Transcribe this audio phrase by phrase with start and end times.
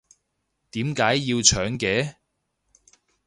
[0.71, 2.15] 點解要搶嘅？